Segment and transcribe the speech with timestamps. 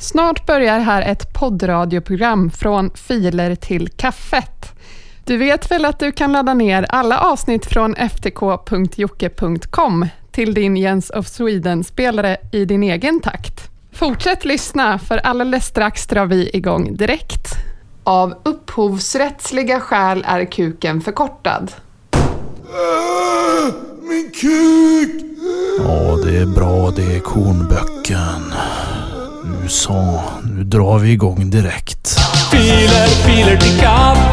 [0.00, 4.72] Snart börjar här ett poddradioprogram från filer till kaffet.
[5.24, 8.46] Du vet väl att du kan ladda ner alla avsnitt från ftk.jocke.com
[10.32, 13.70] till din Jens of Sweden-spelare i din egen takt.
[13.92, 17.46] Fortsätt lyssna, för alldeles strax drar vi igång direkt.
[18.04, 21.72] Av upphovsrättsliga skäl är kuken förkortad.
[22.12, 25.24] Äh, min kuk!
[25.78, 28.52] Ja, det är bra det är kornböcken.
[29.70, 32.18] Så, nu drar vi igång direkt.
[32.50, 34.29] Filer, filer till kaffe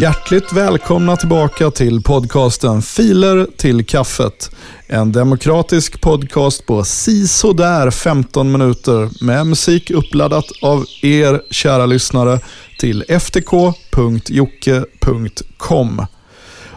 [0.00, 4.50] Hjärtligt välkomna tillbaka till podcasten Filer till kaffet.
[4.86, 12.40] En demokratisk podcast på sisådär 15 minuter med musik uppladdat av er kära lyssnare
[12.78, 13.66] till ftk.jocke.com.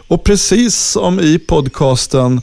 [0.08, 2.40] Och precis som i podcasten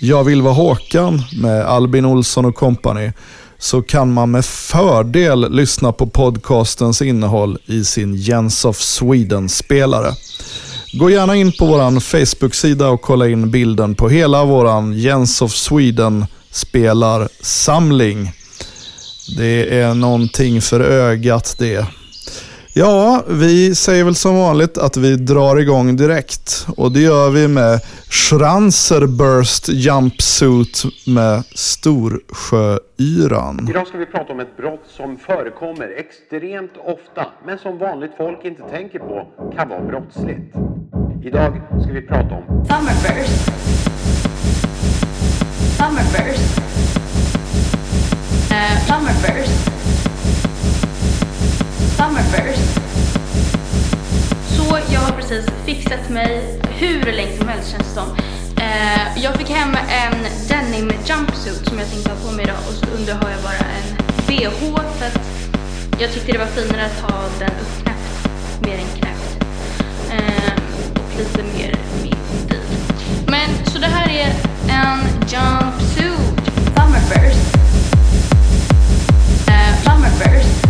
[0.00, 3.12] Jag vill vara Håkan med Albin Olsson och kompani
[3.58, 10.14] så kan man med fördel lyssna på podcastens innehåll i sin Jens of Sweden-spelare.
[10.92, 15.52] Gå gärna in på vår Facebook-sida och kolla in bilden på hela vår Jens of
[15.52, 18.32] Sweden-spelarsamling.
[19.36, 21.86] Det är någonting för ögat det.
[22.78, 26.66] Ja, vi säger väl som vanligt att vi drar igång direkt.
[26.76, 33.66] Och det gör vi med Schranzerburst Jumpsuit med Storsjöyran.
[33.70, 38.44] Idag ska vi prata om ett brott som förekommer extremt ofta, men som vanligt folk
[38.44, 40.54] inte tänker på kan vara brottsligt.
[41.24, 43.50] Idag ska vi prata om Summerburst.
[45.78, 46.60] Summerburst.
[48.50, 49.77] Uh, summerburst.
[51.98, 52.80] Summerburst.
[54.56, 58.16] Så jag har precis fixat mig hur länge som helst känns det som.
[58.56, 60.14] Eh, jag fick hem en
[60.48, 63.54] denim jumpsuit som jag tänkte ha på mig idag och så under har jag bara
[63.54, 64.50] en bh
[64.98, 65.20] för att
[66.00, 68.28] jag tyckte det var finare att ha den uppknäppt
[68.60, 69.44] mer än knäppt.
[70.10, 70.52] Eh,
[70.94, 72.14] och lite mer min
[72.46, 72.60] stil.
[73.26, 74.34] Men så det här är
[74.68, 76.54] en jumpsuit.
[76.76, 77.56] Summerburst.
[79.48, 80.67] Eh, summerburst.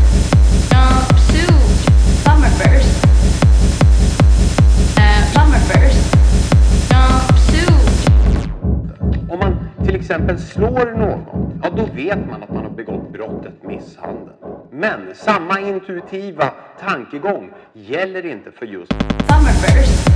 [10.11, 14.35] Exempel slår någon, ja då vet man att man har begått brottet misshandel.
[14.71, 20.09] Men samma intuitiva tankegång gäller inte för just Summerburst.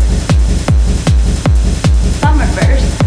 [2.20, 3.01] Summerburst.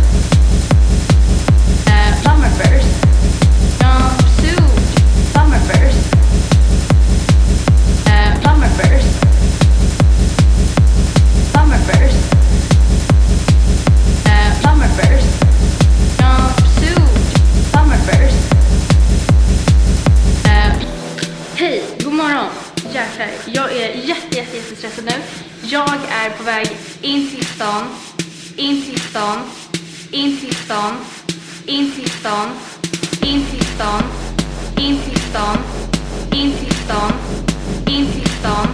[25.69, 26.67] Jag är på väg
[27.01, 27.83] in till stan,
[28.55, 29.37] in till stan,
[30.11, 30.93] in till stan,
[31.65, 32.49] in till stan,
[33.21, 34.03] in till stan,
[34.77, 35.57] in till stan,
[36.31, 37.11] in till stan,
[37.87, 38.67] in till stan.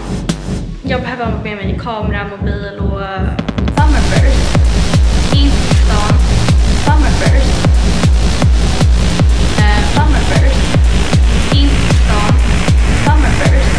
[0.83, 4.55] Jag behöver ha med mig kamera, mobil och eh, Summerburst.
[5.35, 6.13] In till stan,
[6.85, 7.67] Summerburst.
[9.59, 10.57] Eh, Summerburst.
[11.53, 12.33] In till stan,
[13.05, 13.70] Summerburst.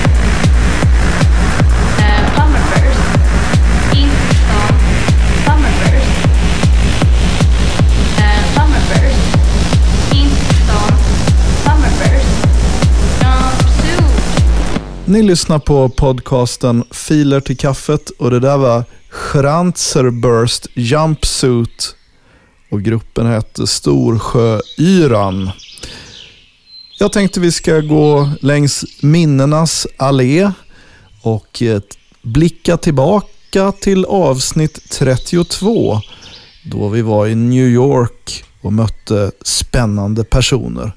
[15.13, 21.97] Ni lyssnar på podcasten Filer till kaffet och det där var Schranzerburst Jumpsuit
[22.71, 25.51] och gruppen hette Storsjöyran.
[26.99, 30.51] Jag tänkte vi ska gå längs minnenas allé
[31.23, 31.81] och eh,
[32.23, 36.01] blicka tillbaka till avsnitt 32
[36.65, 40.93] då vi var i New York och mötte spännande personer.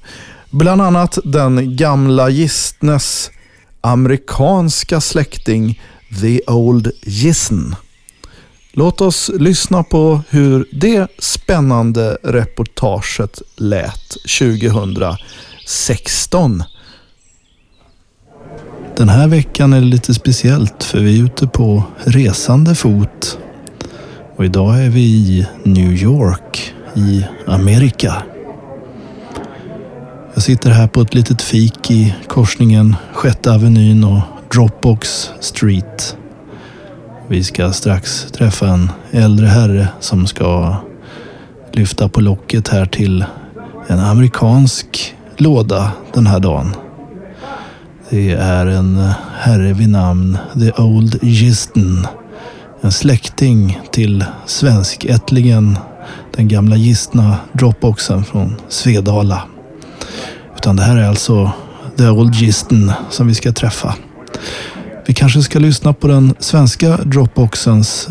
[0.50, 3.32] Bland annat den gamla gistnes
[3.86, 5.82] amerikanska släkting
[6.22, 7.76] The Old Gissen.
[8.72, 14.10] Låt oss lyssna på hur det spännande reportaget lät
[14.40, 16.64] 2016.
[18.98, 23.38] Den här veckan är det lite speciellt för vi är ute på resande fot.
[24.36, 28.24] Och idag är vi i New York i Amerika.
[30.36, 34.22] Jag sitter här på ett litet fik i korsningen Sjätte Avenyn och
[34.54, 36.18] Dropbox Street.
[37.28, 40.76] Vi ska strax träffa en äldre herre som ska
[41.72, 43.26] lyfta på locket här till
[43.88, 46.76] en amerikansk låda den här dagen.
[48.10, 52.08] Det är en herre vid namn The Old Gisten.
[52.82, 55.78] En släkting till svenskättlingen,
[56.36, 59.42] den gamla gistna dropboxen från Svedala.
[60.66, 61.52] Utan det här är alltså
[61.98, 63.96] The Old Gisten som vi ska träffa.
[65.08, 68.08] Vi kanske ska lyssna på den svenska dropboxens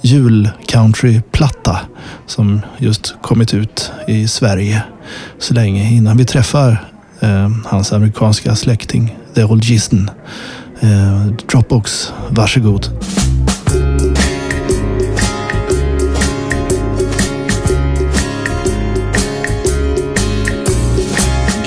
[0.00, 1.78] julcountryplatta
[2.26, 4.82] som just kommit ut i Sverige
[5.38, 6.84] så länge innan vi träffar
[7.20, 10.10] eh, hans amerikanska släkting The Old Gisten.
[10.80, 12.88] Eh, Dropbox, varsågod.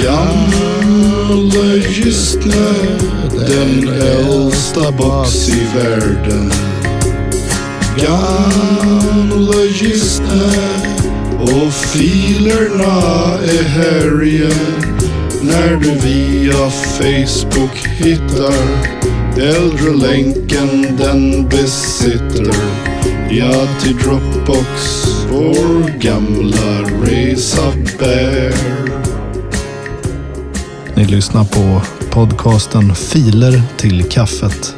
[0.03, 2.69] Gamla Gistne,
[3.47, 6.51] den äldsta box i världen.
[7.97, 10.51] Gamla Gistne
[11.41, 14.83] och filerna är här igen.
[15.41, 18.53] När du via Facebook hittar
[19.37, 22.55] äldrelänken den besitter.
[23.29, 28.88] Ja, till Dropbox vår gamla resa bär.
[30.99, 31.81] Ni lyssnar på
[32.11, 34.75] podcasten Filer till kaffet.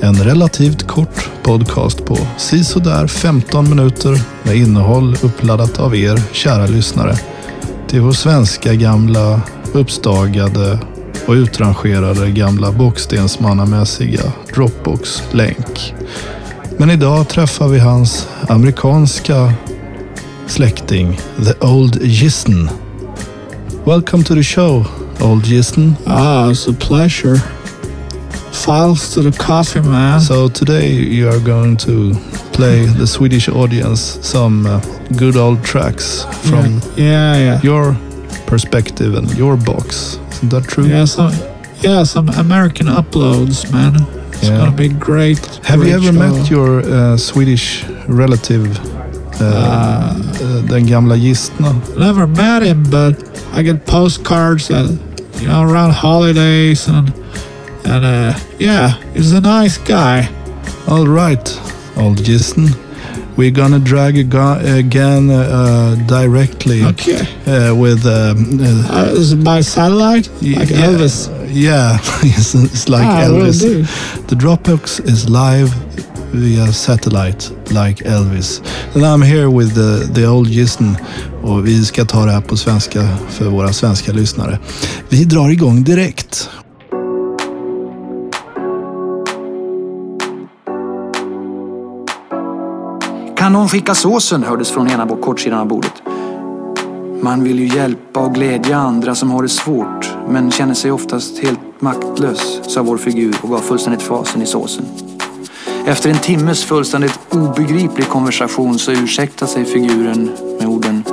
[0.00, 7.16] En relativt kort podcast på sisådär 15 minuter med innehåll uppladdat av er kära lyssnare
[7.88, 9.40] till vår svenska gamla
[9.72, 10.78] uppstagade
[11.26, 15.94] och utrangerade gamla bockstensmannamässiga Dropbox-länk.
[16.78, 19.52] Men idag träffar vi hans amerikanska
[20.46, 22.70] släkting, The Old Gissen.
[23.84, 24.86] Welcome to the show,
[25.20, 25.96] Old Gisten.
[26.06, 27.36] Ah, it's a pleasure.
[28.52, 30.20] Files to the coffee, man.
[30.20, 32.14] So today you are going to
[32.52, 34.80] play the Swedish audience some uh,
[35.16, 37.60] good old tracks from yeah, yeah.
[37.62, 37.96] your
[38.46, 40.18] perspective and your box.
[40.30, 40.86] Isn't that true?
[40.86, 41.32] Yeah, some,
[41.80, 43.96] yeah, some American uploads, man.
[44.32, 44.58] It's Yeah.
[44.58, 45.38] gonna be great.
[45.64, 46.18] Have you ever show.
[46.18, 48.68] met your uh, Swedish relative,
[49.40, 51.72] uh, uh, den gamla gistna?
[51.98, 53.14] Never met him, but
[53.52, 54.86] I get postcards that
[55.40, 57.12] you know around holidays and
[57.84, 60.28] and uh, yeah, he's a nice guy.
[60.88, 61.60] All right,
[61.96, 62.68] old Gisten.
[63.36, 67.26] We're gonna drag aga- again uh, directly Okay.
[67.46, 70.28] uh, with um, uh, is it by satellite?
[70.40, 71.28] Like yeah, Elvis.
[71.52, 73.60] Yeah, it's, it's like Ah, Elvis.
[74.28, 75.72] The Dropbox is live
[76.34, 78.62] via satellite like Elvis.
[78.94, 80.96] And I'm here with the, the old Gisten
[81.42, 84.58] och vi ska ta det här på svenska för våra svenska lyssnare.
[85.08, 86.50] Vi drar igång direkt.
[93.36, 94.42] Kan någon skicka såsen?
[94.42, 95.92] hördes från ena kortsidan av bordet.
[97.22, 101.38] Man vill ju hjälpa och glädja andra som har det svårt, men känner sig oftast
[101.38, 104.84] helt maktlös, sa vår figur och gav fullständigt fasen i såsen.
[105.86, 111.04] Efter en timmes fullständigt obegriplig konversation så ursäktar sig figuren med orden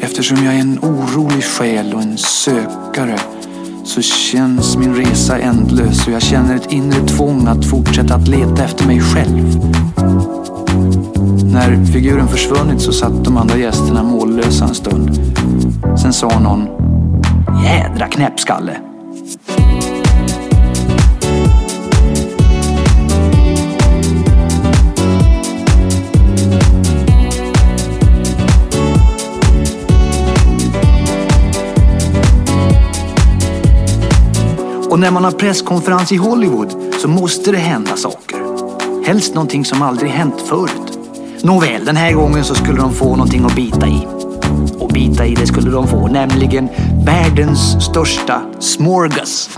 [0.00, 3.18] Eftersom jag är en orolig själ och en sökare
[3.84, 8.64] så känns min resa ändlös och jag känner ett inre tvång att fortsätta att leta
[8.64, 9.60] efter mig själv.
[11.52, 15.20] När figuren försvunnit så satt de andra gästerna mållösa en stund.
[16.02, 16.68] Sen sa någon
[17.64, 18.76] Jädra knäppskalle.
[34.90, 38.38] Och när man har presskonferens i Hollywood så måste det hända saker.
[39.06, 40.98] Helst någonting som aldrig hänt förut.
[41.42, 44.06] Nåväl, den här gången så skulle de få någonting att bita i.
[44.78, 46.68] Och bita i det skulle de få, nämligen
[47.06, 49.50] världens största smorgas.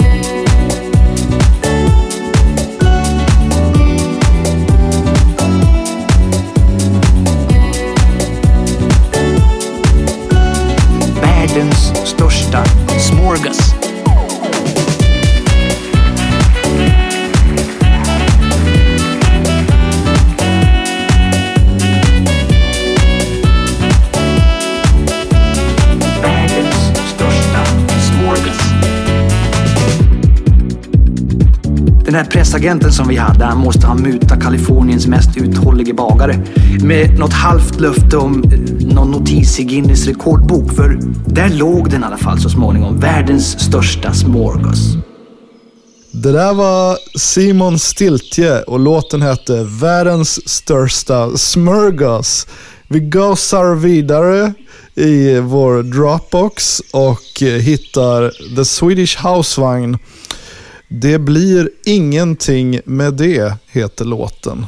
[32.12, 36.45] Den här pressagenten som vi hade, han måste ha mutat Kaliforniens mest uthållige bagare.
[36.83, 38.59] Med något halvt löfte om eh,
[38.95, 40.73] någon notis i Guinness rekordbok.
[40.73, 43.00] För där låg den i alla fall så småningom.
[43.00, 44.78] Världens största smorgas.
[46.11, 52.47] Det där var Simon Stiltje och låten hette Världens största smörgås.
[52.88, 54.52] Vi gasar vidare
[54.95, 59.99] i vår Dropbox och hittar The Swedish Housevagn.
[60.95, 64.67] Det blir ingenting med det, heter låten.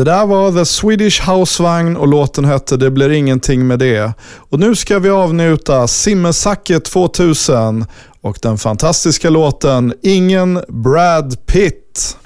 [0.00, 4.12] Det där var The Swedish Housevagn och låten hette Det blir ingenting med det.
[4.36, 7.84] Och nu ska vi avnjuta Simmersacke 2000
[8.20, 12.16] och den fantastiska låten Ingen Brad Pitt.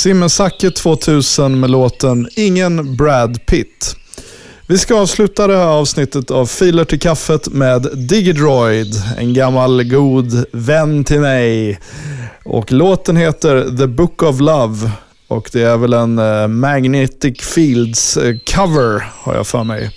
[0.00, 3.96] Simmesacke 2000 med låten Ingen Brad Pitt.
[4.66, 10.44] Vi ska avsluta det här avsnittet av Filer till kaffet med Digidroid, en gammal god
[10.52, 11.80] vän till mig.
[12.44, 14.90] Och låten heter The Book of Love
[15.28, 19.90] och det är väl en eh, Magnetic Fields-cover, eh, har jag för mig.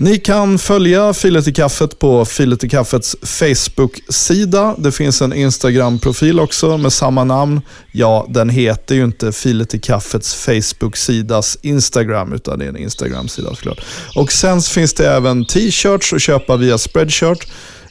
[0.00, 4.74] Ni kan följa Filet i kaffet på Filet i kaffets Facebook-sida.
[4.78, 7.60] Det finns en Instagram-profil också med samma namn.
[7.92, 13.48] Ja, den heter ju inte Filet i kaffets Facebook-sidas Instagram, utan det är en Instagram-sida
[13.54, 13.80] såklart.
[14.16, 17.48] Och sen finns det även t-shirts att köpa via Spreadshirt.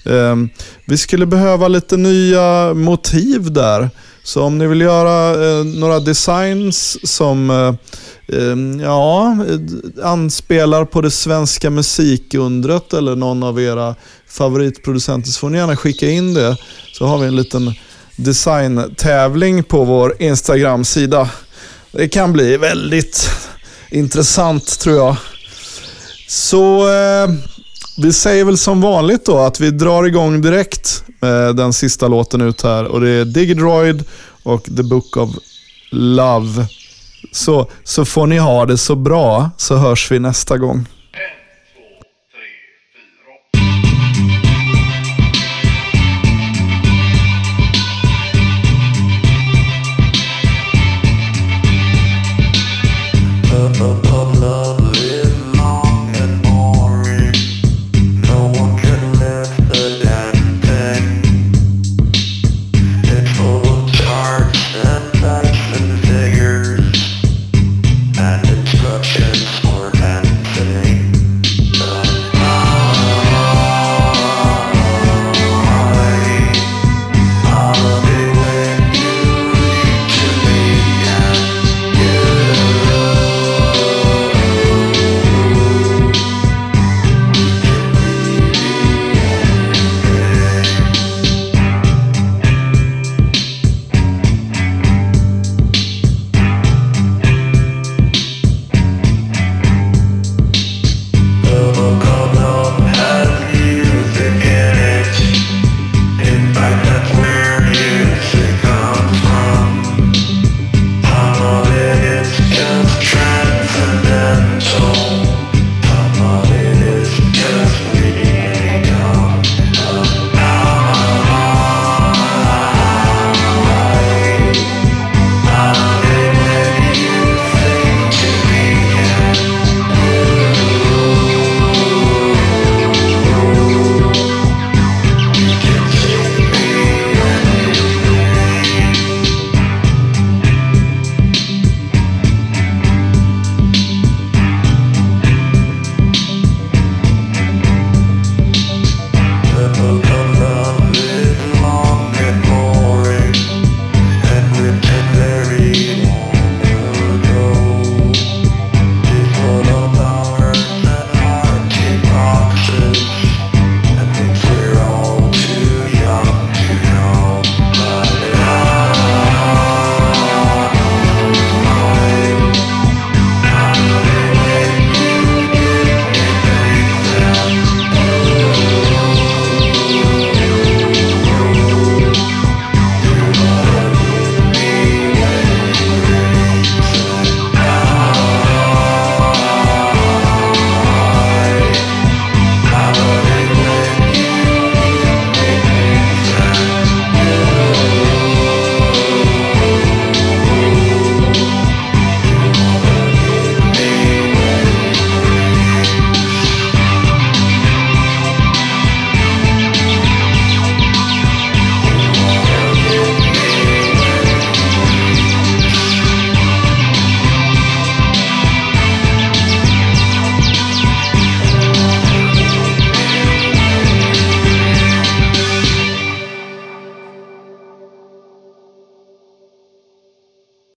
[0.09, 0.49] Ehm,
[0.85, 3.89] vi skulle behöva lite nya motiv där.
[4.23, 7.73] Så om ni vill göra eh, några designs som eh,
[8.37, 13.95] ehm, ja, eh, anspelar på det svenska musikundret eller någon av era
[14.27, 16.57] favoritproducenter så får ni gärna skicka in det.
[16.93, 17.73] Så har vi en liten
[18.15, 21.29] designtävling på vår Instagram-sida.
[21.91, 23.29] Det kan bli väldigt
[23.91, 25.15] intressant tror jag.
[26.27, 27.29] Så eh,
[27.98, 32.42] vi säger väl som vanligt då att vi drar igång direkt med den sista låten
[32.42, 32.84] ut här.
[32.86, 34.04] Och det är Digidroid
[34.44, 35.30] och The Book of
[35.92, 36.68] Love.
[37.32, 40.86] Så, så får ni ha det så bra så hörs vi nästa gång.